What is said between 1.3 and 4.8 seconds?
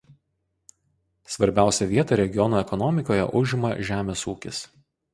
Svarbiausią vietą regiono ekonomikoje užima žemės ūkis.